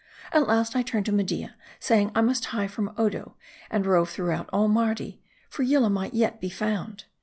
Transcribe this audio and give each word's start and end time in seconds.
At 0.31 0.47
last 0.47 0.75
I 0.75 0.81
turned 0.81 1.05
to 1.05 1.11
Media, 1.11 1.53
saying 1.79 2.11
I 2.15 2.21
must 2.21 2.45
hie 2.45 2.65
from 2.65 2.91
Odo, 2.97 3.35
and 3.69 3.85
rove 3.85 4.09
throughout 4.09 4.49
all 4.51 4.67
Mardi; 4.67 5.21
for 5.47 5.61
Yillah 5.61 5.91
might 5.91 6.15
yet 6.15 6.41
be 6.41 6.49
found. 6.49 7.03